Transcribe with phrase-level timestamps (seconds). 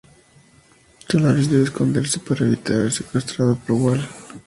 [1.07, 4.07] Solaris debe esconderse para evitar ser secuestrado por Wall.